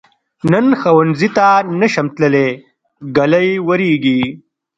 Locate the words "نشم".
1.79-2.07